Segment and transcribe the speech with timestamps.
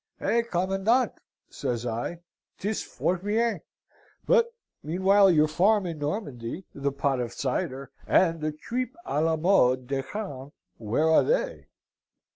[0.19, 1.13] "'Eh, commandant!'
[1.47, 2.21] says I,
[2.57, 3.61] ''tis fort bien,
[4.25, 9.35] but meanwhile your farm in Normandy, the pot of cider, and the trippes a la
[9.35, 11.67] mode de Caen, where are they?'